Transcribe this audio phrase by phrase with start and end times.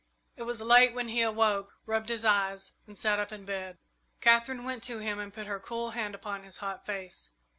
[0.35, 3.77] It was late when he awoke, rubbed his eyes, and sat up in bed.
[4.19, 7.29] Katherine went to him and put her cool hand upon his hot face.